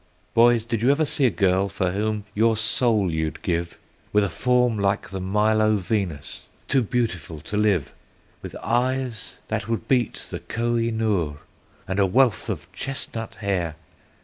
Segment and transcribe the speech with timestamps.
[0.33, 3.77] "Boys, did you ever see a girl for whom your soul you'd give,
[4.11, 7.93] With a form like the Milo Venus, too beautiful to live;
[8.41, 11.41] With eyes that would beat the Koh i noor,
[11.87, 13.75] and a wealth of chestnut hair?